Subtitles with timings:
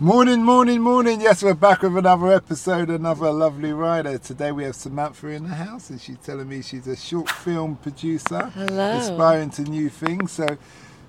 [0.00, 1.20] Morning, morning, morning.
[1.20, 4.16] Yes, we're back with another episode, another lovely rider.
[4.18, 7.74] Today we have Samantha in the house, and she's telling me she's a short film
[7.74, 8.90] producer, Hello.
[8.98, 10.30] aspiring to new things.
[10.30, 10.46] So,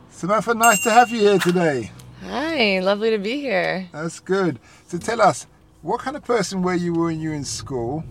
[0.10, 1.92] Samantha, nice to have you here today.
[2.24, 3.88] Hi, lovely to be here.
[3.92, 4.58] That's good.
[4.88, 5.46] So, tell us,
[5.84, 8.04] what kind of person were you when you were in school,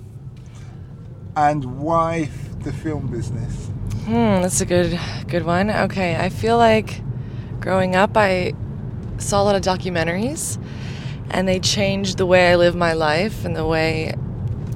[1.35, 3.67] and why the film business?
[4.05, 5.71] Hmm, that's a good good one.
[5.73, 7.03] Okay, I feel like
[7.59, 8.55] growing up I
[9.19, 10.63] saw a lot of documentaries
[11.31, 14.15] and they changed the way I live my life and the way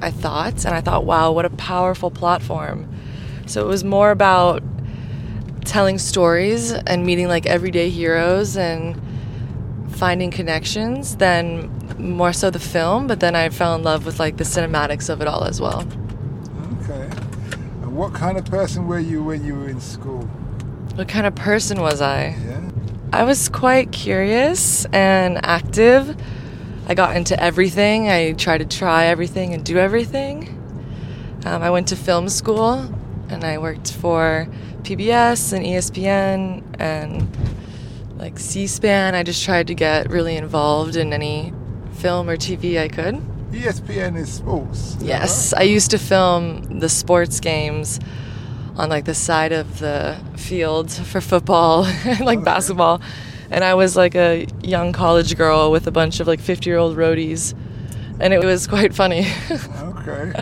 [0.01, 2.89] I thought and I thought, wow, what a powerful platform.
[3.45, 4.63] So it was more about
[5.65, 9.01] telling stories and meeting like everyday heroes and
[9.89, 14.37] finding connections than more so the film, but then I fell in love with like
[14.37, 15.87] the cinematics of it all as well.
[16.83, 17.09] Okay.
[17.81, 20.23] And what kind of person were you when you were in school?
[20.95, 22.35] What kind of person was I?
[22.45, 22.69] Yeah.
[23.13, 26.17] I was quite curious and active.
[26.87, 28.09] I got into everything.
[28.09, 30.49] I tried to try everything and do everything.
[31.45, 32.91] Um, I went to film school
[33.29, 34.47] and I worked for
[34.81, 39.13] PBS and ESPN and like C-SPAN.
[39.13, 41.53] I just tried to get really involved in any
[41.91, 43.21] film or TV I could.
[43.51, 44.95] ESPN is sports.
[44.95, 45.61] is Yes, right?
[45.61, 47.99] I used to film the sports games
[48.75, 52.45] on like the side of the field for football and like Okay.
[52.45, 53.01] basketball.
[53.51, 56.77] And I was like a young college girl with a bunch of like 50 year
[56.79, 57.53] old roadies.
[58.19, 59.25] And it was quite funny.
[60.05, 60.33] Okay.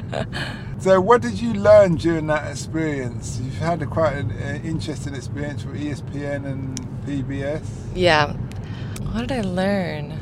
[0.80, 3.40] so, what did you learn during that experience?
[3.44, 7.64] You've had a quite an uh, interesting experience with ESPN and PBS.
[7.94, 8.34] yeah.
[9.12, 10.18] What did I learn?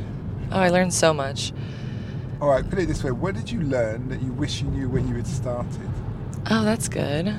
[0.51, 1.53] Oh, I learned so much.
[2.41, 4.89] All right, put it this way: What did you learn that you wish you knew
[4.89, 5.89] when you had started?
[6.49, 7.33] Oh, that's good.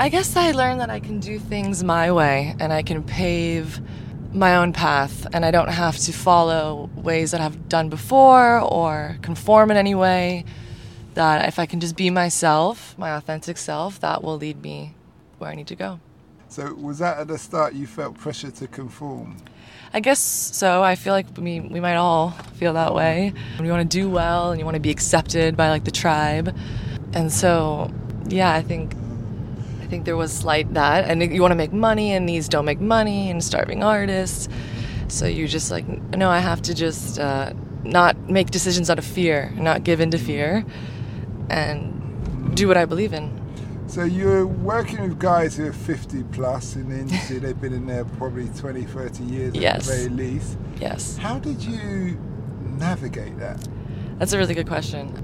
[0.00, 3.80] I guess I learned that I can do things my way and I can pave
[4.32, 9.18] my own path and I don't have to follow ways that I've done before or
[9.22, 10.44] conform in any way.
[11.14, 14.94] That if I can just be myself, my authentic self, that will lead me
[15.38, 15.98] where I need to go.
[16.48, 19.36] So, was that at the start you felt pressure to conform?
[19.92, 20.80] I guess so.
[20.80, 23.32] I feel like we, we might all feel that way.
[23.60, 26.56] You want to do well and you want to be accepted by like the tribe.
[27.14, 27.92] And so,
[28.28, 28.94] yeah, I think
[29.88, 31.08] think there was slight that.
[31.08, 34.48] And you want to make money and these don't make money and starving artists.
[35.08, 39.04] So you're just like, no, I have to just uh, not make decisions out of
[39.04, 40.64] fear, not give in to fear,
[41.50, 43.36] and do what I believe in.
[43.86, 47.86] So, you're working with guys who are 50 plus in the industry, they've been in
[47.86, 49.86] there probably 20, 30 years at Yes.
[49.86, 50.58] the very least.
[50.78, 51.16] Yes.
[51.16, 52.18] How did you
[52.76, 53.66] navigate that?
[54.18, 55.14] That's a really good question.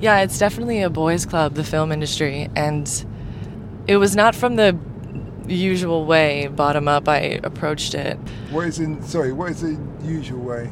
[0.00, 2.88] Yeah, it's definitely a boys' club, the film industry, and
[3.86, 4.76] it was not from the
[5.46, 8.18] usual way, bottom up, I approached it.
[8.50, 10.70] What is in, sorry, what is the usual way?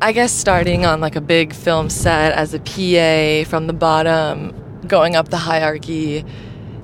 [0.00, 4.52] I guess starting on like a big film set as a PA from the bottom,
[4.86, 6.24] going up the hierarchy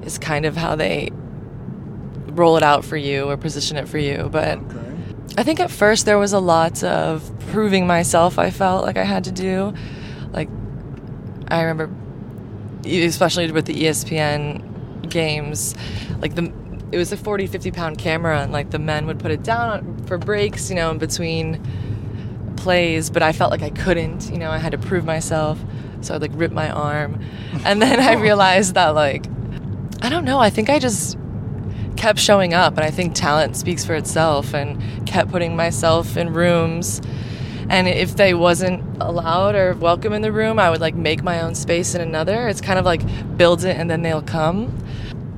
[0.02, 1.10] is kind of how they
[2.28, 4.28] roll it out for you or position it for you.
[4.30, 4.94] But Okay.
[5.36, 9.04] I think at first there was a lot of proving myself I felt like I
[9.04, 9.74] had to do.
[10.32, 10.48] Like,
[11.48, 11.90] I remember,
[12.84, 14.67] especially with the ESPN
[15.10, 15.74] games,
[16.20, 16.52] like the
[16.90, 19.98] it was a 40, 50 pound camera, and like the men would put it down
[20.06, 21.62] for breaks, you know, in between
[22.56, 25.58] plays, but I felt like I couldn't, you know, I had to prove myself.
[26.00, 27.22] So I'd like rip my arm.
[27.64, 29.26] And then I realized that, like,
[30.00, 31.18] I don't know, I think I just
[31.98, 36.32] kept showing up and i think talent speaks for itself and kept putting myself in
[36.32, 37.02] rooms
[37.68, 41.40] and if they wasn't allowed or welcome in the room i would like make my
[41.40, 43.02] own space in another it's kind of like
[43.36, 44.72] build it and then they'll come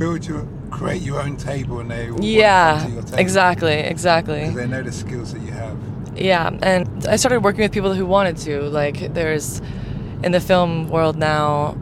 [0.00, 4.40] Build your, create your own table and they will yeah onto your table exactly exactly
[4.40, 5.76] Because they know the skills that you have.
[6.16, 9.60] yeah and i started working with people who wanted to like there's
[10.24, 11.76] in the film world now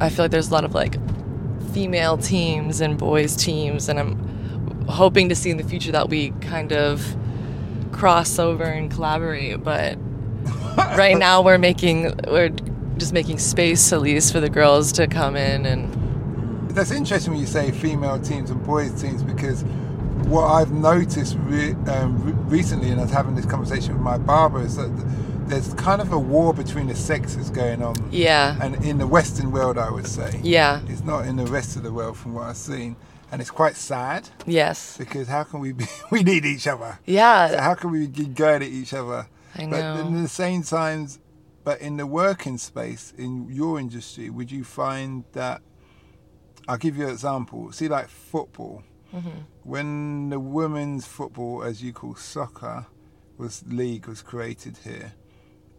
[0.00, 0.96] i feel like there's a lot of like
[1.72, 4.16] female teams and boys teams and i'm
[4.88, 7.16] hoping to see in the future that we kind of
[7.92, 9.96] cross over and collaborate but
[10.96, 12.48] right now we're making we're
[12.96, 16.02] just making space at least for the girls to come in and
[16.76, 19.62] That's interesting when you say female teams and boys teams because
[20.28, 24.18] what I've noticed re- um, re- recently, and I was having this conversation with my
[24.18, 24.90] barber, is that
[25.48, 27.94] there's kind of a war between the sexes going on.
[28.10, 30.38] yeah And in the Western world, I would say.
[30.42, 32.96] yeah It's not in the rest of the world from what I've seen.
[33.32, 36.98] And it's quite sad yes because how can we be, we need each other.
[37.06, 39.28] So yeah how can we be good at each other?
[39.54, 39.70] I know.
[39.70, 41.20] But in the same times,
[41.64, 45.62] but in the working space in your industry, would you find that?
[46.68, 47.72] I'll give you an example.
[47.72, 48.82] See, like football.
[49.14, 49.38] Mm-hmm.
[49.62, 52.86] When the women's football, as you call soccer,
[53.38, 55.12] was league was created here,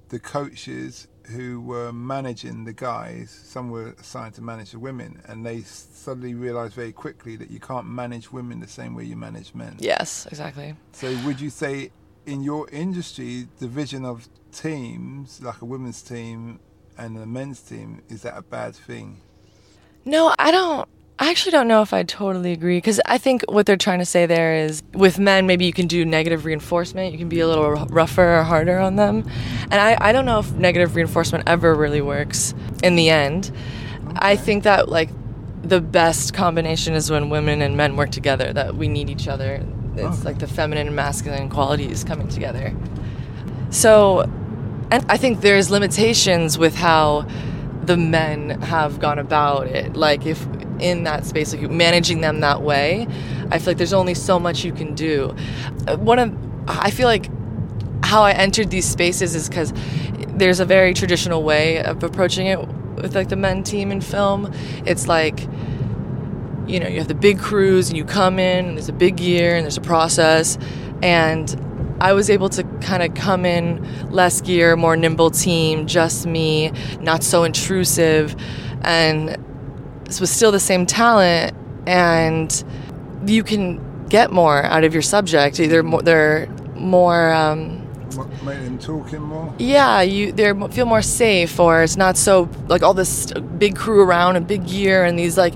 [0.10, 5.45] the coaches who were managing the guys, some were assigned to manage the women, and
[5.45, 9.54] they suddenly realized very quickly that you can't manage women the same way you manage
[9.54, 9.75] men.
[9.80, 10.75] Yes, exactly.
[10.94, 11.92] So, would you say
[12.25, 16.60] in your industry, division of teams, like a women's team
[16.98, 19.22] and a men's team, is that a bad thing?
[20.07, 20.88] No, I don't.
[21.19, 24.06] I actually don't know if I totally agree because I think what they're trying to
[24.06, 27.12] say there is with men, maybe you can do negative reinforcement.
[27.12, 29.27] You can be a little rougher or harder on them.
[29.63, 33.51] And I, I don't know if negative reinforcement ever really works in the end.
[34.06, 34.18] Okay.
[34.19, 35.09] I think that, like,
[35.63, 39.65] the best combination is when women and men work together, that we need each other.
[39.95, 40.24] It's okay.
[40.24, 42.74] like the feminine and masculine qualities coming together.
[43.71, 44.21] So,
[44.92, 47.27] and I think there's limitations with how
[47.88, 49.95] the men have gone about it.
[49.95, 50.45] Like if
[50.80, 53.07] in that space, like managing them that way,
[53.50, 55.36] I feel like there's only so much you can do.
[55.88, 56.38] Uh, one of
[56.68, 57.30] I feel like
[58.04, 59.74] how I entered these spaces is because
[60.28, 64.54] there's a very traditional way of approaching it with like the men team in film.
[64.86, 65.42] It's like
[66.68, 69.22] you know you have the big crews and you come in and there's a big
[69.22, 70.57] year and there's a process
[71.01, 71.56] and
[72.00, 76.72] I was able to kind of come in less gear, more nimble team, just me,
[77.02, 78.36] not so intrusive,
[78.82, 79.38] and
[80.06, 81.56] this was still the same talent,
[81.86, 82.64] and
[83.26, 85.60] you can get more out of your subject.
[85.60, 87.34] Either more, they're more.
[87.34, 87.77] Um,
[88.44, 89.54] Make them talking more.
[89.57, 94.01] Yeah, you they feel more safe, or it's not so like all this big crew
[94.01, 95.54] around and big gear and these like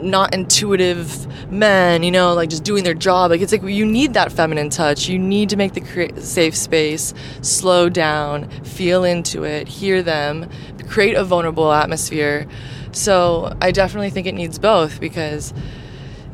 [0.00, 3.30] not intuitive men, you know, like just doing their job.
[3.30, 5.08] Like it's like you need that feminine touch.
[5.08, 10.48] You need to make the cre- safe space, slow down, feel into it, hear them,
[10.88, 12.46] create a vulnerable atmosphere.
[12.92, 15.52] So I definitely think it needs both because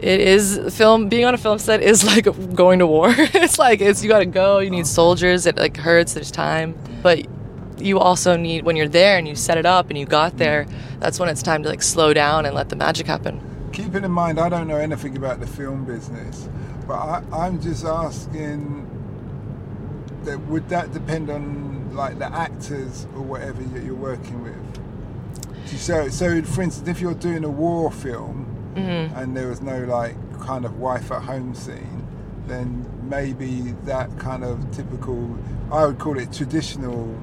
[0.04, 3.08] it is film being on a film set is like going to war.
[3.16, 6.78] it's like it's you got to go, you need soldiers, it like hurts, there's time.
[7.02, 7.26] But
[7.78, 10.66] you also need when you're there and you set it up and you got there,
[11.00, 13.40] that's when it's time to like slow down and let the magic happen
[13.74, 16.48] keeping in mind I don't know anything about the film business,
[16.86, 18.88] but I, am just asking
[20.22, 24.54] that would that depend on like the actors or whatever you're working with?
[25.66, 29.16] So, so for instance, if you're doing a war film mm-hmm.
[29.16, 32.06] and there was no like kind of wife at home scene,
[32.46, 35.38] then maybe that kind of typical,
[35.72, 37.18] I would call it traditional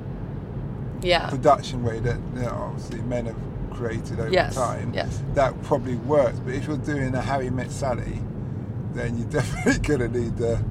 [1.02, 1.30] yeah.
[1.30, 3.38] production way that you know, obviously men have
[3.72, 5.22] created over yes, time, yes.
[5.34, 6.40] that probably works.
[6.40, 8.20] But if you're doing a Harry Met Sally,
[8.94, 10.64] then you're definitely gonna need the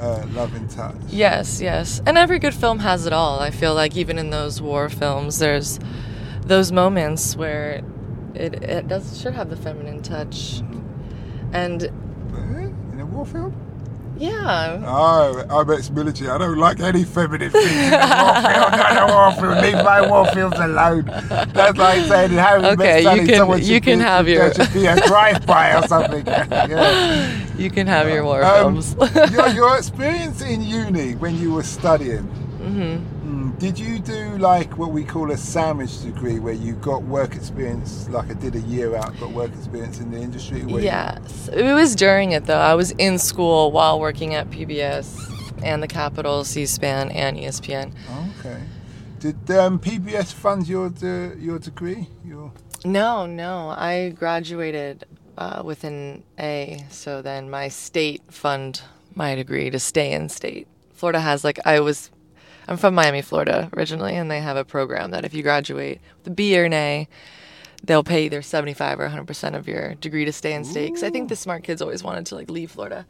[0.00, 0.96] uh, loving touch.
[1.08, 3.40] Yes, yes, and every good film has it all.
[3.40, 5.78] I feel like even in those war films, there's
[6.42, 7.82] those moments where
[8.36, 10.62] it, it does should have the feminine touch,
[11.52, 13.54] and in a war film.
[14.20, 14.82] Yeah.
[14.84, 16.28] Oh, I bet it's military.
[16.28, 18.72] I don't like any feminine things in Warfield.
[18.72, 19.64] No, no Warfield.
[19.64, 21.04] Leave my Warfields alone.
[21.54, 24.84] That's like saying Harry okay, you can you can be, have your there should be
[24.84, 26.26] a drive-by or something.
[26.26, 27.36] yeah.
[27.60, 28.96] You can have your war um, films.
[29.32, 32.28] your, your experience in uni when you were studying.
[32.60, 33.19] Mm-hmm
[33.60, 38.08] did you do like what we call a sandwich degree, where you got work experience,
[38.08, 40.64] like I did a year out, got work experience in the industry?
[40.66, 41.58] Yes, you...
[41.58, 42.58] it was during it though.
[42.58, 47.92] I was in school while working at PBS and the Capitol, C-SPAN, and ESPN.
[48.38, 48.62] Okay.
[49.18, 52.08] Did um, PBS fund your de- your degree?
[52.24, 52.52] Your
[52.86, 53.74] no, no.
[53.76, 55.04] I graduated
[55.36, 58.80] uh, with an A, so then my state fund
[59.14, 60.66] my degree to stay in state.
[60.94, 62.10] Florida has like I was
[62.70, 66.28] I'm from Miami, Florida originally, and they have a program that if you graduate with
[66.28, 67.08] a B or an A,
[67.82, 70.86] they'll pay either 75 or 100% of your degree to stay in state.
[70.86, 73.06] Because I think the smart kids always wanted to like leave Florida,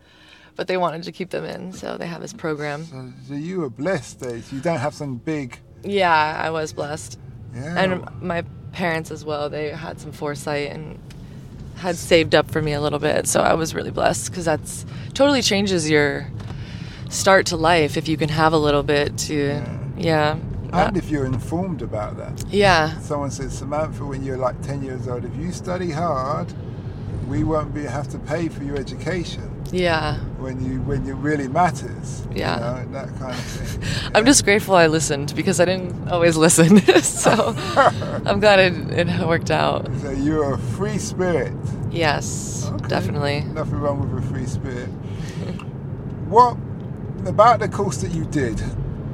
[0.57, 2.85] but they wanted to keep them in, so they have this program.
[2.85, 4.50] So, so you were blessed, Dave.
[4.50, 5.59] You don't have some big.
[5.83, 7.19] Yeah, I was blessed.
[7.55, 7.83] Yeah.
[7.83, 9.50] And my parents as well.
[9.50, 10.99] They had some foresight and
[11.76, 14.87] had saved up for me a little bit, so I was really blessed because that's
[15.12, 16.31] totally changes your
[17.11, 19.35] start to life if you can have a little bit to
[19.97, 20.37] yeah,
[20.73, 20.87] yeah.
[20.87, 22.45] and if you're informed about that.
[22.49, 22.99] Yeah.
[23.00, 26.52] Someone said samantha when you're like 10 years old if you study hard
[27.29, 30.19] we won't be have to pay for your education yeah.
[30.38, 32.26] when you when it really matters.
[32.33, 32.57] Yeah.
[32.57, 33.83] you know, that kind of thing.
[33.83, 34.11] Yeah.
[34.14, 36.81] i'm just grateful i listened because i didn't always listen.
[37.02, 37.55] So
[38.26, 39.88] i'm glad it, it worked out.
[40.00, 41.52] So you're a free spirit.
[41.90, 42.88] Yes okay.
[42.88, 43.40] definitely.
[43.40, 44.88] Nothing wrong with a free spirit.
[46.29, 46.57] What
[47.27, 48.61] about the course that you did,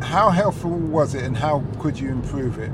[0.03, 2.71] how helpful was it and how could you improve it?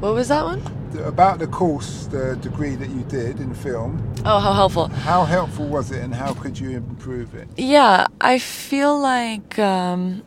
[0.00, 0.62] What was that one?
[1.04, 4.00] About the course, the degree that you did in film.
[4.24, 4.86] Oh, how helpful.
[4.88, 7.48] How helpful was it and how could you improve it?
[7.56, 10.22] Yeah, I feel like um,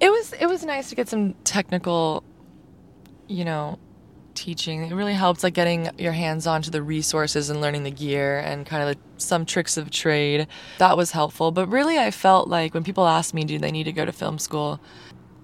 [0.00, 2.24] It was it was nice to get some technical,
[3.28, 3.78] you know,
[4.34, 4.84] teaching.
[4.84, 8.38] It really helped like getting your hands on to the resources and learning the gear
[8.38, 10.46] and kind of some tricks of trade.
[10.78, 11.50] That was helpful.
[11.50, 14.12] But really I felt like when people ask me do they need to go to
[14.12, 14.80] film school,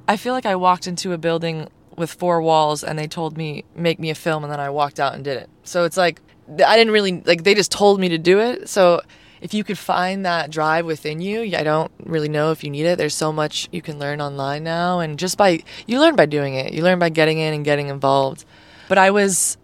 [0.09, 3.65] I feel like I walked into a building with four walls and they told me
[3.75, 5.49] make me a film and then I walked out and did it.
[5.65, 6.21] So it's like
[6.65, 8.69] I didn't really like they just told me to do it.
[8.69, 9.03] So
[9.41, 12.85] if you could find that drive within you, I don't really know if you need
[12.85, 12.99] it.
[12.99, 16.55] There's so much you can learn online now and just by you learn by doing
[16.55, 16.73] it.
[16.73, 18.45] You learn by getting in and getting involved.
[18.91, 19.57] But I was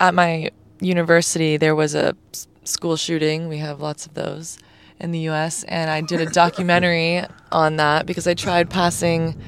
[0.00, 0.50] at my
[0.80, 2.16] university, there was a
[2.64, 3.46] school shooting.
[3.48, 4.58] We have lots of those
[4.98, 5.62] in the US.
[5.68, 9.40] And I did a documentary on that because I tried passing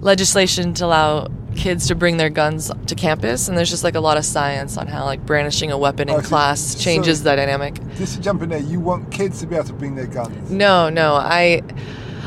[0.00, 4.00] legislation to allow kids to bring their guns to campus and there's just like a
[4.00, 7.24] lot of science on how like brandishing a weapon in Oh, so- class changes so-
[7.24, 9.94] the dynamic Just to jump in there, you want kids to be able to bring
[9.94, 10.50] their guns.
[10.50, 11.62] no no i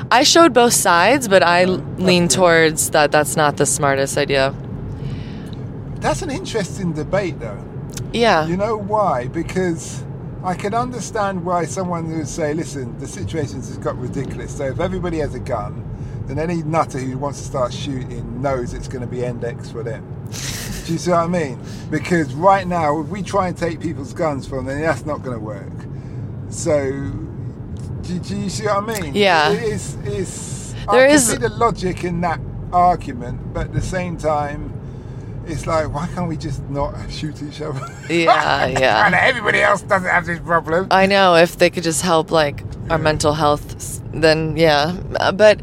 [0.10, 4.52] i showed both sides but i oh, lean towards that that's not the smartest idea
[6.00, 7.62] That's an interesting debate, though.
[8.14, 9.28] yeah You know why?
[9.28, 10.04] Because
[10.44, 14.56] I can understand why someone would say, listen, the situation's just got ridiculous.
[14.56, 15.84] So if everybody has a gun,
[16.28, 19.84] then any nutter who wants to start shooting knows it's going to be index for
[19.84, 20.04] them.
[20.86, 21.60] Do you see what I mean?
[21.92, 25.38] Because right now, if we try and take people's guns from them, that's not going
[25.38, 25.72] to work.
[26.50, 26.90] So,
[28.02, 29.14] do, do you see what I mean?
[29.16, 29.52] Yeah.
[29.52, 32.40] It is, it's, There I can is- see the logic in that
[32.72, 34.74] argument, but at the same time,
[35.50, 37.80] it's like, why can't we just not shoot each other?
[38.10, 39.06] Yeah, yeah.
[39.06, 40.88] and everybody else doesn't have this problem.
[40.92, 44.96] I know if they could just help like our mental health, then yeah.
[45.20, 45.62] Uh, But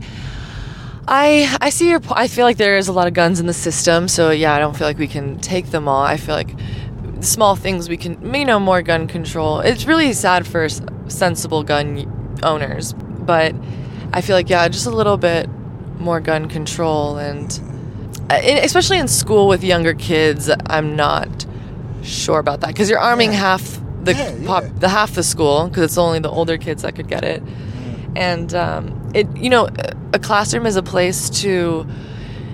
[1.08, 2.00] I I see your.
[2.00, 4.54] po- I feel like there is a lot of guns in the system, so yeah,
[4.54, 6.02] I don't feel like we can take them all.
[6.02, 6.50] I feel like
[7.20, 9.60] small things we can, you know, more gun control.
[9.60, 10.68] It's really sad for
[11.08, 12.06] sensible gun
[12.42, 13.54] owners, but
[14.12, 15.48] I feel like yeah, just a little bit
[15.98, 17.60] more gun control and.
[18.30, 21.46] Uh, Especially in school with younger kids, I'm not
[22.02, 23.38] sure about that because you're arming Yeah.
[23.38, 24.70] half the Yeah, pop, yeah.
[24.78, 27.42] the half the school because it's only the older kids that could get it,
[28.14, 29.68] and um, it you know
[30.12, 31.86] a classroom is a place to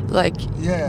[0.09, 0.35] like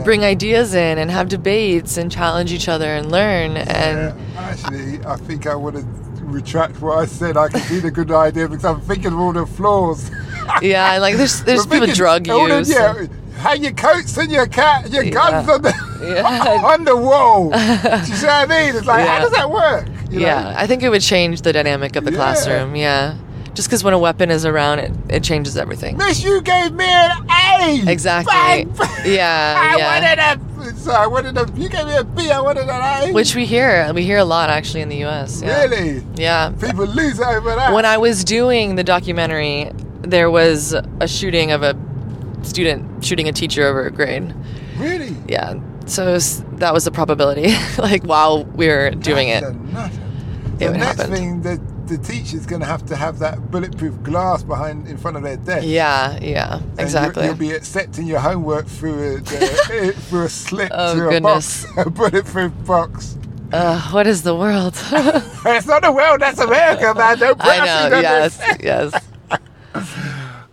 [0.04, 5.16] bring ideas in and have debates and challenge each other and learn and actually, I
[5.16, 5.86] think I would have
[6.22, 7.36] retract what I said.
[7.36, 10.10] I can see the good idea because I'm thinking of all the flaws.
[10.62, 12.70] yeah, like there's there's people thinking drug the- use.
[12.70, 13.06] yeah,
[13.38, 15.10] hang your coats and your cat, your Yeah.
[15.10, 16.62] guns on the Yeah.
[16.72, 17.50] on the wall.
[17.50, 18.76] Do you see what I mean?
[18.76, 19.14] It's like, Yeah.
[19.16, 19.86] how does that work?
[20.10, 20.26] You know?
[20.26, 22.16] yeah, I think it would change the dynamic of the Yeah.
[22.18, 22.76] classroom.
[22.76, 23.14] Yeah,
[23.54, 25.96] just because when a weapon is around, it it changes everything.
[25.96, 27.82] Miss, you gave me an A.
[27.90, 28.32] Exactly.
[28.34, 28.88] Bang, bang.
[29.04, 29.86] Yeah, I yeah.
[30.00, 30.76] wanted a.
[30.78, 31.46] So I wanted a.
[31.56, 32.30] You gave me a B.
[32.30, 33.12] I wanted an A.
[33.12, 35.42] Which we hear, we hear a lot actually in the U.S.
[35.42, 35.62] Yeah.
[35.64, 36.02] really?
[36.16, 36.50] Yeah.
[36.60, 37.72] People lose over that.
[37.72, 39.70] When I was doing the documentary,
[40.02, 41.74] there was a shooting of a
[42.44, 44.34] student shooting a teacher over a grade.
[44.76, 45.14] really.
[45.28, 45.60] Yeah.
[45.86, 47.54] So was, that was a probability.
[47.78, 50.00] like while we were doing That's it.
[50.60, 51.12] It The next happen.
[51.14, 55.18] thing, the the teacher's going to have to have that bulletproof glass behind in front
[55.18, 55.66] of their desk.
[55.66, 57.26] Yeah, yeah, And exactly.
[57.26, 61.64] You'll, be accepting your homework through a the, through a slit Oh, to goodness.
[61.64, 63.18] a box, a bulletproof box.
[63.52, 64.72] uh, what is the world?
[65.46, 67.22] It's not the world, that's America, man.
[67.22, 68.00] Us I know.
[68.00, 68.94] Yes, yes.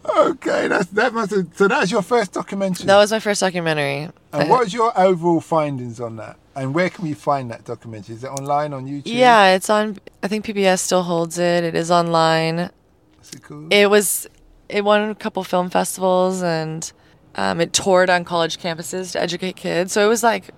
[0.03, 2.85] Okay, that's that must have, so that's your first documentary.
[2.87, 4.09] That was my first documentary.
[4.33, 6.37] and what was your overall findings on that?
[6.55, 8.15] And where can we find that documentary?
[8.15, 9.03] Is it online on YouTube?
[9.05, 9.99] Yeah, it's on.
[10.23, 11.63] I think PBS still holds it.
[11.63, 12.71] It is online.
[13.17, 13.71] What's it called?
[13.73, 14.27] It was.
[14.67, 16.91] It won a couple film festivals and
[17.35, 19.91] um, it toured on college campuses to educate kids.
[19.91, 20.49] So it was like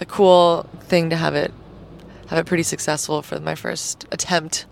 [0.00, 1.52] a cool thing to have it
[2.28, 4.64] have it pretty successful for my first attempt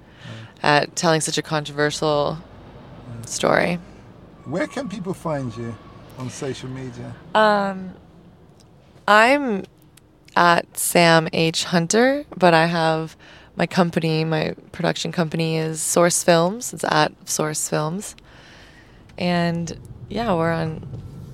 [0.63, 2.39] at telling such a controversial
[3.27, 3.79] story.
[4.49, 5.77] Where can people find you
[6.17, 7.15] on social media?
[7.35, 7.93] Um,
[9.07, 9.67] I'm
[10.37, 13.15] at Sam H Hunter, but I have
[13.57, 16.73] my company, my production company is Source Films.
[16.73, 18.17] It's at Source Films,
[19.19, 19.79] and
[20.09, 20.89] yeah, we're on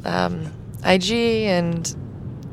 [0.05, 0.53] um,
[0.85, 1.85] IG and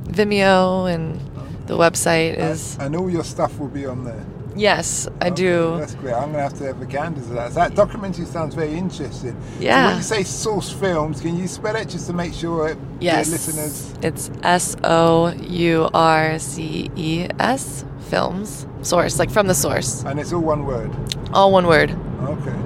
[0.03, 1.19] Vimeo, and
[1.65, 4.25] the website is and all your stuff will be on there.
[4.55, 5.77] Yes, I Okay, do.
[5.77, 6.13] That's great.
[6.13, 7.53] I'm going to have to have a gander to that.
[7.53, 9.35] That documentary sounds very interesting.
[9.57, 9.87] So Yeah.
[9.87, 13.93] when you say Source Films, can you spell it just to make sure Yes, listeners?
[14.01, 20.19] it's S O U R C E S Films Source, like from the source, And
[20.19, 20.91] it's all one word.
[21.33, 21.91] all one word.
[22.23, 22.51] Okay.
[22.51, 22.57] okay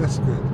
[0.00, 0.44] that's good.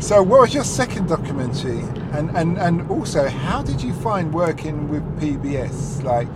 [0.00, 1.80] So, what was your second documentary?
[2.12, 6.02] And, and and also, how did you find working with PBS?
[6.04, 6.28] Like,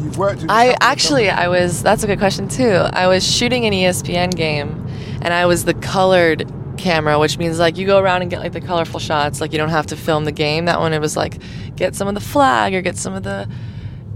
[0.00, 1.30] you've worked I actually.
[1.30, 1.82] I was.
[1.82, 2.70] That's a good question too.
[2.70, 4.86] I was shooting an ESPN game,
[5.22, 8.52] and I was the colored camera, which means like you go around and get like
[8.52, 9.40] the colorful shots.
[9.40, 10.64] Like you don't have to film the game.
[10.64, 11.38] That one it was like
[11.76, 13.48] get some of the flag or get some of the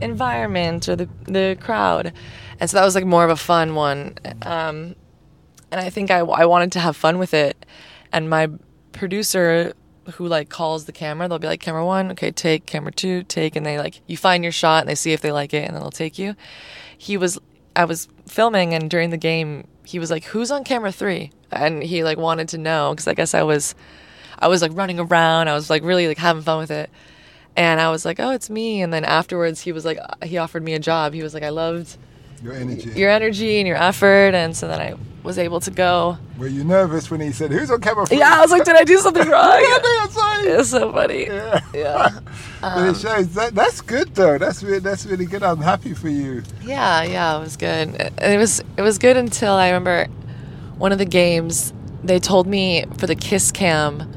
[0.00, 2.12] environment or the the crowd,
[2.60, 4.16] and so that was like more of a fun one.
[4.42, 4.96] Um,
[5.70, 7.66] and I think I I wanted to have fun with it,
[8.12, 8.48] and my
[8.92, 9.74] producer
[10.12, 13.56] who like calls the camera they'll be like camera one okay take camera two take
[13.56, 15.74] and they like you find your shot and they see if they like it and
[15.74, 16.34] then they'll take you.
[16.96, 17.38] He was
[17.76, 21.30] i was filming and during the game he was like who's on camera three?
[21.50, 23.74] And he like wanted to know because i guess i was
[24.38, 26.90] i was like running around i was like really like having fun with it.
[27.56, 28.82] And i was like oh it's me.
[28.82, 31.14] And then afterwards he was like he offered me a job.
[31.14, 31.96] He was like i loved
[32.44, 32.90] Your energy.
[32.94, 36.64] your energy and your effort and so then i was able to go Were you
[36.64, 38.98] nervous when he said, "Who's on camera?" three?" yeah i was like did i do
[38.98, 40.42] something wrong yeah, that's right.
[40.44, 41.60] it's so funny Yeah.
[41.72, 42.08] yeah
[42.60, 44.36] but it shows that that's good though.
[44.38, 45.42] That's really that's really good.
[45.42, 46.42] I'm happy for you.
[46.62, 47.88] Yeah, yeah, it was good.
[48.00, 50.06] And It was it was good until I remember
[50.78, 51.72] one of the games
[52.02, 54.10] they told me for the kiss cam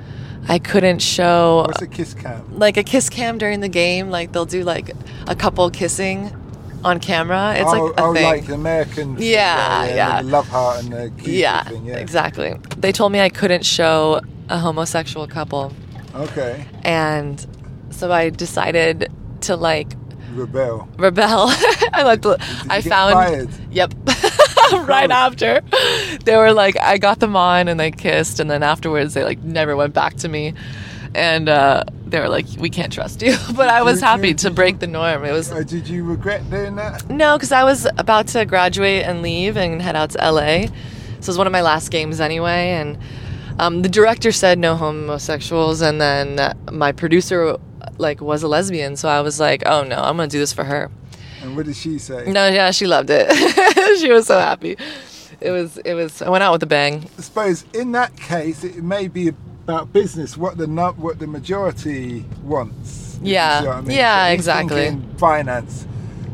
[0.50, 2.58] I couldn't show What's a kiss cam?
[2.58, 4.10] like a kiss cam during the game.
[4.10, 4.92] Like they'll do like
[5.28, 6.32] a couple kissing
[6.84, 7.56] on camera.
[7.56, 8.24] It's oh, like a oh, thing.
[8.24, 9.16] like the American.
[9.20, 10.22] Yeah, yeah.
[10.22, 11.86] The love heart and the yeah, thing.
[11.86, 12.56] Yeah, exactly.
[12.78, 15.74] They told me I couldn't show a homosexual couple,
[16.16, 16.66] Okay.
[16.84, 17.46] and
[17.90, 19.94] so I decided to like
[20.34, 20.88] Rebel.
[20.98, 21.48] rebel.
[21.94, 22.22] I like.
[22.22, 22.38] Did
[22.70, 23.14] I found.
[23.14, 23.50] fired?
[23.72, 23.94] Yep.
[24.86, 25.62] right after,
[26.26, 29.40] they were like, I got them on and they kissed, and then afterwards they like
[29.40, 30.54] never went back to me,
[31.16, 33.36] and uh, they were like, we can't trust you.
[33.56, 35.26] but I was happy to break the norm.
[35.26, 37.10] It was Uh, did you regret doing that?
[37.10, 40.68] no, because I was about to graduate and leave and head out to LA.
[41.20, 42.98] So it was one of my last games anyway, and.
[43.60, 47.58] Um, the director said no homosexuals, and then my producer
[47.98, 50.64] like was a lesbian, so I was like, "Oh no, I'm gonna do this for
[50.64, 50.92] her."
[51.42, 52.32] And what did she say?
[52.32, 53.32] No, yeah, she loved it.
[54.00, 54.78] she was so happy.
[55.42, 56.22] It was, it was.
[56.22, 57.10] I went out with a bang.
[57.18, 59.32] I suppose in that case, it may be
[59.68, 60.38] about business.
[60.38, 60.66] What the
[60.98, 63.16] what the majority wants.
[63.18, 63.64] if you Yeah.
[63.66, 63.98] what I mean.
[63.98, 65.02] Yeah, So exactly.
[65.18, 65.86] Finance.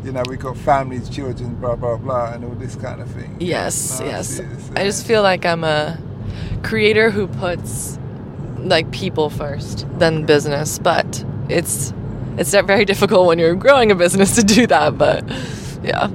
[0.04, 3.36] You know, we've got families, children, blah blah blah, and all this kind of thing.
[3.40, 4.40] Yes, yes.
[4.76, 5.98] I just feel like I'm a
[6.62, 7.98] creator who puts
[8.60, 10.78] like people first, then business.
[10.78, 11.92] But it's
[12.38, 14.96] it's very difficult when you're growing a business to do that.
[14.98, 15.24] But
[15.84, 16.08] yeah,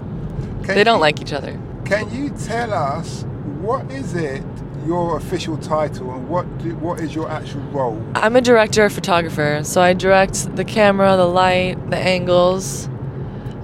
[0.63, 1.59] Can they don't you- like each other.
[1.85, 3.25] Can you tell us
[3.63, 4.45] what is it
[4.89, 8.03] your official title and what do, what is your actual role?
[8.15, 12.87] I'm a director photographer, so I direct the camera, the light, the angles.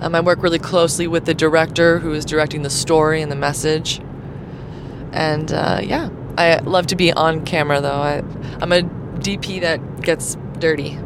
[0.03, 3.37] Um, I work really closely with the director who is directing the story and the
[3.37, 4.03] message.
[5.13, 8.03] And uh, yeah, I love to be on camera though.
[8.03, 8.19] I,
[8.61, 10.99] I'm a DP that gets dirty.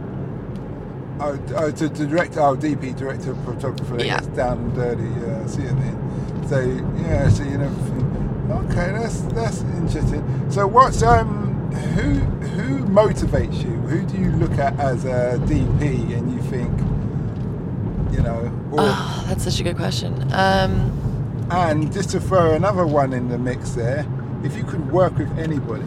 [1.20, 4.16] Oh, oh to, direct, oh, DP, director of photographer, Yeah.
[4.16, 5.04] gets down and dirty.
[5.04, 6.48] Yeah, see what I mean.
[6.48, 6.60] So
[7.02, 7.68] yeah, so you know,
[8.50, 10.50] okay, that's that's interesting.
[10.50, 12.14] So what's um, who
[12.48, 13.70] who motivates you?
[13.88, 16.72] Who do you look at as a DP and you think,
[18.14, 20.14] you know, Oh, that's such a good question.
[20.32, 20.92] Um,
[21.50, 24.06] and just to throw another one in the mix there,
[24.44, 25.84] if you could work with anybody,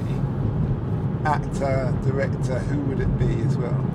[1.25, 3.85] actor, director, who would it be as well?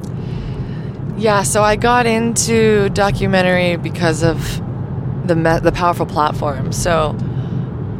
[1.19, 4.39] yeah, so I got into documentary because of
[5.27, 6.73] the me- the powerful platform.
[6.73, 7.13] So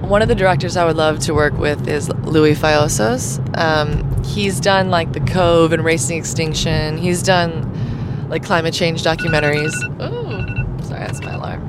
[0.07, 3.41] one of the directors I would love to work with is Louie Psihoyos.
[3.59, 6.97] Um, he's done like The Cove and Racing Extinction.
[6.97, 9.75] He's done like climate change documentaries.
[10.01, 11.63] Ooh, sorry, that's my alarm.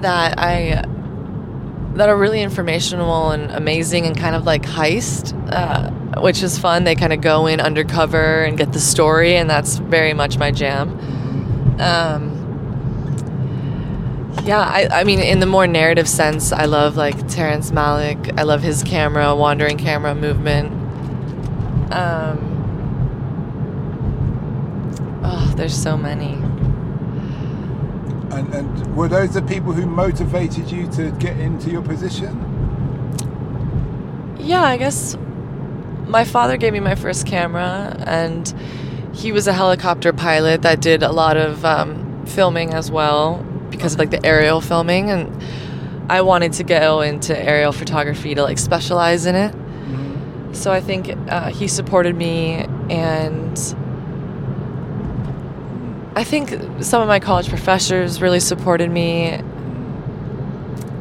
[0.00, 0.84] That I
[1.96, 6.84] that are really informational and amazing and kind of like heist, uh, which is fun.
[6.84, 10.52] They kind of go in undercover and get the story, and that's very much my
[10.52, 10.90] jam.
[11.80, 12.37] Um,
[14.44, 18.38] yeah, I, I mean, in the more narrative sense, I love like Terrence Malick.
[18.38, 20.72] I love his camera, wandering camera movement.
[21.92, 22.54] Um,
[25.24, 26.34] oh, there's so many.
[28.34, 32.44] And, and were those the people who motivated you to get into your position?
[34.38, 35.16] Yeah, I guess
[36.06, 38.54] my father gave me my first camera, and
[39.14, 43.94] he was a helicopter pilot that did a lot of um, filming as well because
[43.94, 45.42] of like the aerial filming, and
[46.10, 49.54] I wanted to go into aerial photography to like specialize in it.
[50.52, 53.56] So I think uh, he supported me, and
[56.16, 56.50] I think
[56.82, 59.40] some of my college professors really supported me,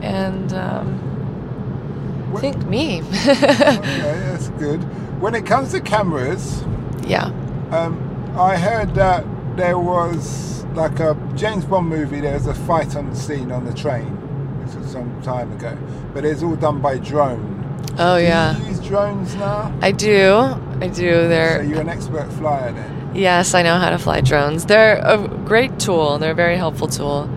[0.02, 3.02] and um, I think me.
[3.28, 4.84] okay, that's good.
[5.22, 6.64] When it comes to cameras,
[7.06, 7.26] yeah.
[7.72, 9.26] um, I heard that
[9.56, 12.22] there was like a James Bond movie.
[12.22, 14.18] There was a fight on the scene on the train.
[14.66, 15.78] This was some time ago,
[16.14, 17.56] but it's all done by drone.
[18.00, 19.74] Oh Do yeah, you use drones now?
[19.82, 20.36] I do.
[20.82, 21.12] I do.
[21.12, 23.12] So They're you're an expert flyer then.
[23.16, 24.66] yes, I know how to fly drones.
[24.66, 26.20] They're a great tool.
[26.20, 27.28] They're a very helpful tool.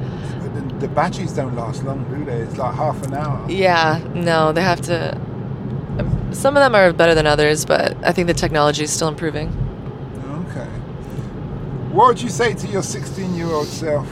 [0.81, 2.39] The batteries don't last long, do they?
[2.41, 3.45] It's like half an hour.
[3.51, 5.19] Yeah, no, they have to.
[6.33, 9.49] Some of them are better than others, but I think the technology is still improving.
[11.93, 14.07] What would you say to your 16 year old self?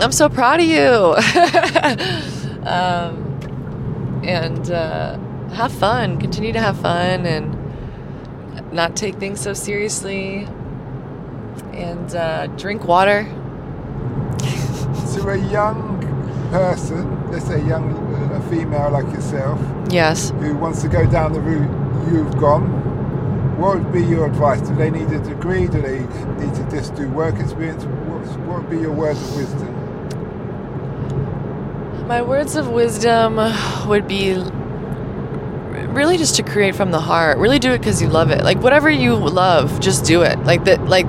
[0.00, 0.80] I'm so proud of you.
[2.66, 5.16] um, and uh,
[5.50, 6.18] have fun.
[6.18, 10.48] Continue to have fun and not take things so seriously.
[11.72, 13.24] And uh, drink water.
[15.14, 16.00] To a young
[16.50, 20.30] person, let's say a young a female like yourself, Yes.
[20.30, 21.70] who wants to go down the route
[22.12, 22.91] you've gone,
[23.62, 24.60] what would be your advice?
[24.60, 25.68] Do they need a degree?
[25.68, 27.84] Do they need to just do work experience?
[27.84, 29.68] What, what would be your words of wisdom?
[32.08, 33.36] My words of wisdom
[33.88, 34.34] would be
[35.92, 37.38] really just to create from the heart.
[37.38, 38.42] Really do it because you love it.
[38.42, 40.40] Like whatever you love, just do it.
[40.40, 40.86] Like that.
[40.86, 41.06] Like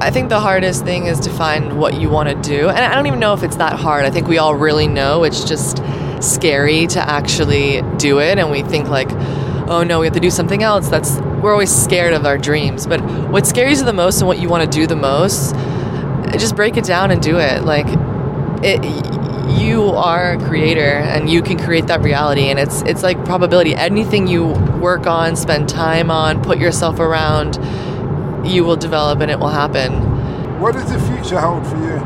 [0.00, 2.92] I think the hardest thing is to find what you want to do, and I
[2.96, 4.04] don't even know if it's that hard.
[4.04, 5.80] I think we all really know it's just
[6.20, 9.10] scary to actually do it, and we think like,
[9.68, 10.88] oh no, we have to do something else.
[10.88, 12.86] That's we're always scared of our dreams.
[12.86, 15.54] But what scares you the most and what you want to do the most,
[16.38, 17.64] just break it down and do it.
[17.64, 17.86] Like
[18.64, 18.82] it
[19.60, 23.74] you are a creator and you can create that reality and it's it's like probability
[23.74, 24.46] anything you
[24.80, 27.56] work on spend time on put yourself around
[28.44, 29.92] you will develop and it will happen
[30.60, 31.98] What does the future hold for you?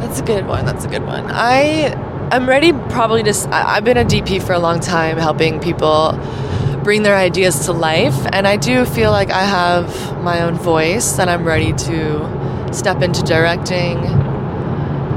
[0.00, 1.94] that's a good one that's a good one i
[2.32, 6.18] i'm ready probably to i've been a dp for a long time helping people
[6.82, 11.18] bring their ideas to life and i do feel like i have my own voice
[11.18, 13.98] and i'm ready to step into directing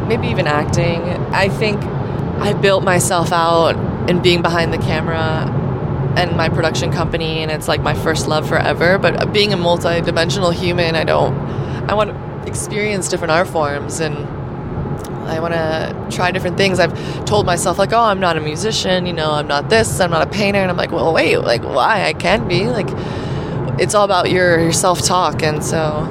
[0.07, 1.01] maybe even acting.
[1.33, 5.49] I think I built myself out in being behind the camera
[6.17, 8.97] and my production company, and it's like my first love forever.
[8.97, 11.33] But being a multi-dimensional human, I don't.
[11.89, 14.42] I want to experience different art forms and.
[15.27, 16.79] I want to try different things.
[16.79, 19.05] I've told myself like, "Oh, I'm not a musician.
[19.05, 19.99] You know, I'm not this.
[19.99, 21.37] I'm not a painter." And I'm like, "Well, wait.
[21.37, 22.05] Like, why?
[22.05, 22.65] I can be.
[22.65, 22.87] Like,
[23.79, 26.07] it's all about your, your self-talk." And so,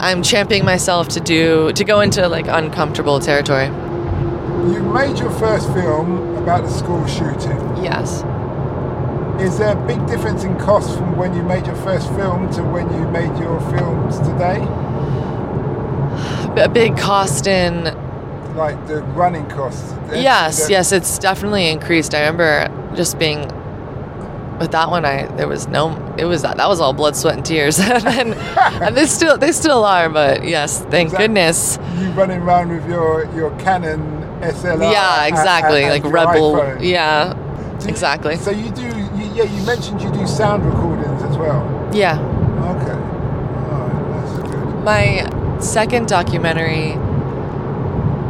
[0.00, 3.66] I'm championing myself to do to go into like uncomfortable territory.
[3.66, 7.58] You made your first film about the school shooting.
[7.82, 8.24] Yes.
[9.40, 12.62] Is there a big difference in cost from when you made your first film to
[12.62, 14.62] when you made your films today?
[16.62, 17.86] A big cost in
[18.54, 19.92] Like the running costs?
[20.08, 22.14] the- Yes, yes, it's definitely increased.
[22.14, 23.40] I remember just being
[24.60, 27.34] with that one I there was no it was that that was all blood, sweat
[27.34, 27.78] and tears.
[27.80, 28.32] and then
[28.82, 31.78] and they still they still are, but yes, thank goodness.
[31.98, 34.00] You running around with your, your Canon
[34.40, 34.92] SLR.
[34.92, 35.82] yeah, exactly.
[35.82, 36.52] and- like and your rebel.
[36.54, 36.82] iPhone.
[36.82, 37.36] Yeah.
[37.80, 38.36] You- exactly.
[38.36, 41.90] So you do, you, yeah, you mentioned you do sound recordings as well.
[41.92, 42.18] Yeah.
[42.20, 42.92] Okay.
[43.74, 44.84] Alright, that's good.
[44.84, 46.92] My second documentary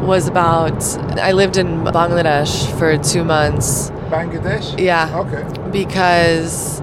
[0.07, 0.83] was about
[1.19, 4.79] I lived in Bangladesh for 2 months Bangladesh?
[4.79, 5.19] Yeah.
[5.21, 5.71] Okay.
[5.71, 6.81] because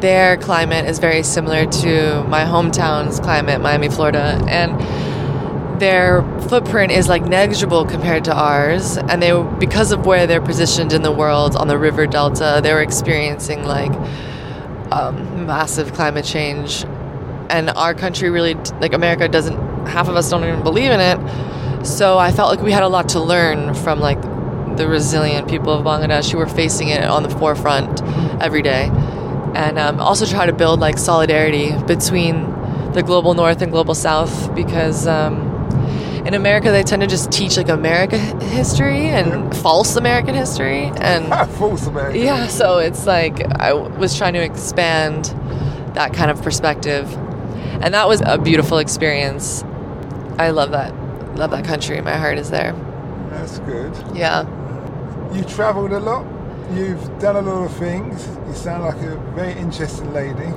[0.00, 4.70] their climate is very similar to my hometown's climate, Miami, Florida, and
[5.80, 8.96] their footprint is like negligible compared to ours.
[8.96, 12.72] And they, because of where they're positioned in the world on the river delta, they
[12.72, 13.92] were experiencing like
[14.92, 16.84] um, massive climate change.
[17.50, 19.56] And our country really, like America, doesn't.
[19.86, 21.18] Half of us don't even believe in it.
[21.84, 24.20] So I felt like we had a lot to learn from like
[24.76, 28.02] the resilient people of Bangladesh who were facing it on the forefront
[28.42, 28.90] every day,
[29.54, 32.44] and um, also try to build like solidarity between
[32.92, 35.46] the global north and global south because um,
[36.26, 41.28] in America they tend to just teach like America history and false American history and
[41.56, 42.20] False American.
[42.22, 45.26] yeah, so it's like I w- was trying to expand
[45.94, 47.12] that kind of perspective,
[47.82, 49.64] and that was a beautiful experience.
[50.38, 50.92] I love that,
[51.38, 52.00] love that country.
[52.00, 52.72] My heart is there.
[53.30, 53.92] That's good.
[54.14, 54.42] Yeah.
[55.32, 56.26] You travelled a lot.
[56.74, 58.26] You've done a lot of things.
[58.46, 60.52] You sound like a very interesting lady.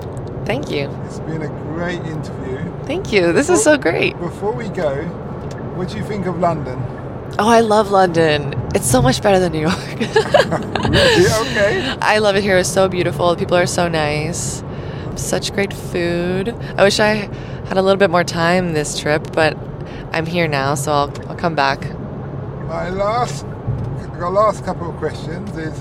[0.46, 0.90] Thank you.
[1.06, 2.60] It's been a great interview.
[2.86, 3.32] Thank you.
[3.32, 4.18] This is so great.
[4.20, 5.04] Before we go,
[5.76, 6.80] what do you think of London?
[7.40, 8.54] Oh, I love London.
[8.76, 9.78] It's so much better than New York.
[10.92, 11.96] Yeah, okay.
[12.02, 12.58] I love it here.
[12.58, 13.30] It's so beautiful.
[13.30, 14.62] The people are so nice.
[15.16, 16.50] Such great food.
[16.78, 17.30] I wish I
[17.70, 19.56] had a little bit more time this trip, but
[20.14, 21.90] I'm here now, so I'll, I'll come back.
[22.68, 23.46] My last,
[24.20, 25.80] last couple of questions is,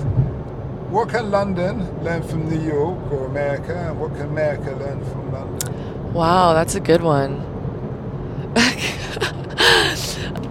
[0.89, 5.33] what can London learn from New York or America, and what can America learn from
[5.33, 6.13] London?
[6.13, 7.39] Wow, that's a good one.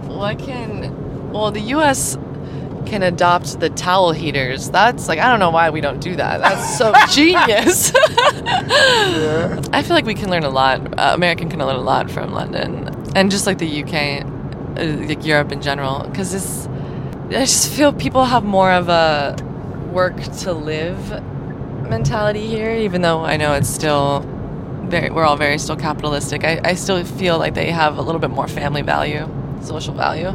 [0.07, 1.31] what can.
[1.31, 2.17] Well, the U.S.
[2.85, 4.69] can adopt the towel heaters.
[4.69, 6.41] That's like I don't know why we don't do that.
[6.41, 7.91] That's so genius.
[8.43, 9.59] Yeah.
[9.73, 10.99] I feel like we can learn a lot.
[10.99, 14.25] Uh, American can learn a lot from London and just like the UK,
[14.77, 16.07] uh, like Europe in general.
[16.07, 16.67] Because it's,
[17.27, 19.35] I just feel people have more of a
[19.91, 21.21] work to live
[21.89, 22.71] mentality here.
[22.71, 24.21] Even though I know it's still
[24.83, 26.43] very, we're all very still capitalistic.
[26.43, 29.27] I, I still feel like they have a little bit more family value,
[29.61, 30.29] social value.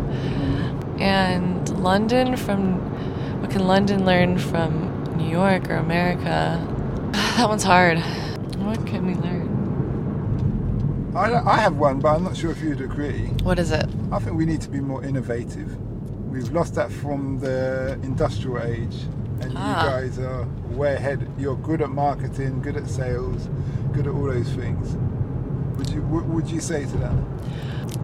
[0.99, 2.81] And London from,
[3.41, 6.73] what can London learn from New York or America?
[7.37, 7.99] That one's hard.
[8.57, 9.46] What can we learn?
[11.17, 13.29] I, I have one, but I'm not sure if you'd agree.
[13.43, 13.87] What is it?
[14.13, 15.75] I think we need to be more innovative.
[16.31, 18.97] We've lost that from the industrial age,
[19.41, 19.85] and Ah.
[19.85, 21.27] you guys are way ahead.
[21.39, 23.49] You're good at marketing, good at sales,
[23.93, 24.97] good at all those things.
[25.79, 27.13] Would you what would you say to that?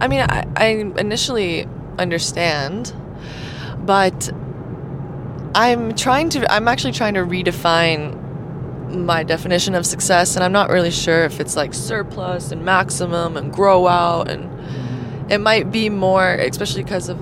[0.01, 0.65] I mean, I, I
[0.97, 1.67] initially
[1.99, 2.93] understand,
[3.85, 4.31] but
[5.55, 8.19] I'm trying to, I'm actually trying to redefine
[8.93, 13.37] my definition of success, and I'm not really sure if it's like surplus and maximum
[13.37, 14.49] and grow out, and
[15.31, 17.17] it might be more, especially because of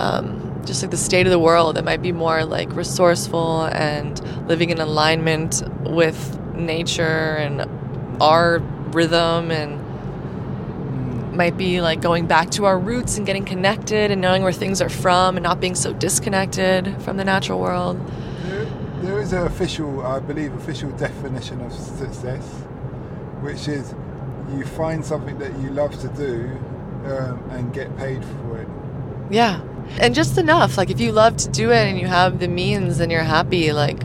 [0.00, 4.20] um, just like the state of the world, it might be more like resourceful and
[4.48, 7.66] living in alignment with nature and
[8.20, 8.58] our
[8.92, 9.84] rhythm and
[11.34, 14.82] might be like going back to our roots and getting connected and knowing where things
[14.82, 17.98] are from and not being so disconnected from the natural world.
[19.00, 22.44] There, is an official, I believe, official definition of success,
[23.40, 23.94] which is
[24.56, 26.50] you find something that you love to do
[27.04, 28.68] um, and get paid for it.
[29.30, 29.60] Yeah.
[30.00, 30.76] And just enough.
[30.76, 33.72] Like if you love to do it and you have the means and you're happy,
[33.72, 34.02] like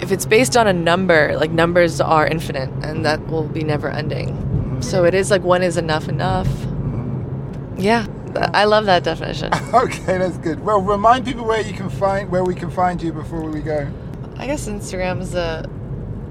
[0.00, 3.90] if it's based on a number, like numbers are infinite and that will be never
[3.90, 4.82] ending.
[4.82, 6.48] So it is like one is enough enough.
[7.76, 8.06] Yeah.
[8.36, 9.52] I love that definition.
[9.72, 10.60] Okay, that's good.
[10.60, 13.88] Well, remind people where you can find where we can find you before we go.
[14.36, 15.68] I guess Instagram is the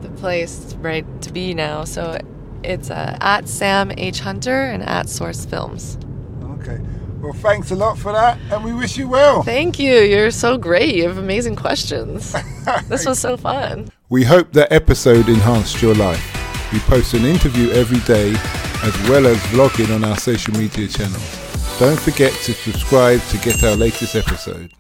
[0.02, 1.86] the place right to be now.
[1.86, 2.18] So
[2.64, 5.98] it's uh, at Sam H Hunter and at Source Films.
[6.44, 6.80] Okay.
[7.22, 9.44] Well, thanks a lot for that, and we wish you well.
[9.44, 9.94] Thank you.
[10.00, 10.96] You're so great.
[10.96, 12.34] You have amazing questions.
[12.88, 13.90] this was so fun.
[14.10, 16.24] We hope that episode enhanced your life.
[16.72, 18.32] We post an interview every day
[18.84, 21.49] as well as vlogging on our social media channels.
[21.80, 24.74] Don't forget to subscribe to get our latest episode.